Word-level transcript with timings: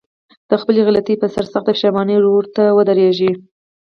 د 0.49 0.51
خپلې 0.61 0.79
غلطي 0.87 1.15
په 1.21 1.27
سر 1.33 1.45
سخته 1.53 1.71
پښېماني 1.75 2.17
ورته 2.19 2.63
ودرېږي. 2.77 3.31